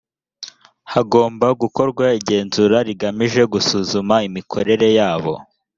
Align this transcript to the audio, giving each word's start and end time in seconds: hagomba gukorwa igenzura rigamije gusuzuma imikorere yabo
hagomba 0.93 1.47
gukorwa 1.61 2.05
igenzura 2.19 2.77
rigamije 2.87 3.41
gusuzuma 3.53 4.15
imikorere 4.27 4.87
yabo 4.99 5.33